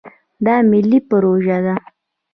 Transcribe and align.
دا 0.45 0.55
ملي 0.71 0.99
پروژه 1.09 1.57
ده. 1.65 1.75